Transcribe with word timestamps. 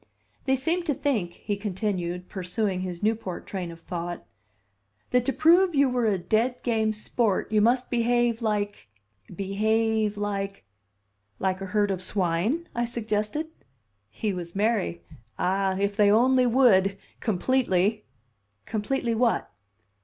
"They 0.45 0.55
seemed 0.55 0.87
to 0.87 0.95
think," 0.95 1.33
he 1.33 1.55
continued, 1.55 2.27
pursuing 2.27 2.81
his 2.81 3.03
Newport 3.03 3.45
train 3.45 3.69
of 3.69 3.79
thought, 3.79 4.25
"that 5.11 5.25
to 5.25 5.31
prove 5.31 5.75
you 5.75 5.89
were 5.89 6.07
a 6.07 6.17
dead 6.17 6.63
game 6.63 6.91
sport 6.91 7.51
you 7.51 7.61
must 7.61 7.91
behave 7.91 8.41
like 8.41 8.89
behave 9.35 10.17
like" 10.17 10.65
"Like 11.39 11.61
a 11.61 11.67
herd 11.67 11.91
of 11.91 12.01
swine," 12.01 12.67
I 12.73 12.83
suggested. 12.83 13.49
He 14.09 14.33
was 14.33 14.55
merry. 14.55 15.03
"Ah, 15.37 15.77
if 15.77 15.95
they 15.95 16.09
only 16.09 16.47
would 16.47 16.97
completely!" 17.19 18.07
"Completely 18.65 19.13
what?" 19.13 19.53